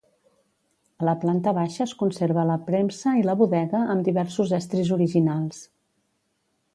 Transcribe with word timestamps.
A 1.03 1.05
la 1.07 1.13
planta 1.23 1.51
baixa 1.57 1.79
es 1.85 1.93
conserva 1.99 2.45
la 2.51 2.57
premsa 2.69 3.13
i 3.19 3.23
la 3.27 3.37
bodega 3.43 3.81
amb 3.97 4.09
diversos 4.11 4.55
estris 4.61 4.91
originals. 4.97 5.61